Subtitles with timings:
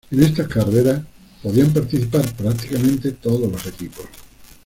[0.09, 1.03] En estas carreras
[1.43, 4.07] podían participar prácticamente todos los equipos.